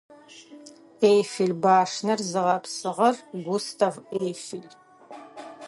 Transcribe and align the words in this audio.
Эйфел 1.09 1.51
башнэр 1.63 2.19
зыгъэпсыгъэр 2.29 3.15
Густав 3.45 3.95
Эйфел. 4.21 4.63